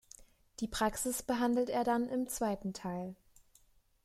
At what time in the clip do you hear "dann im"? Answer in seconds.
1.83-2.27